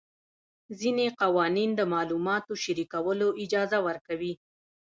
ځینې 0.79 1.05
قوانین 1.21 1.69
د 1.75 1.81
معلوماتو 1.93 2.53
شریکولو 2.63 3.27
اجازه 3.43 3.77
ورکوي. 3.87 4.33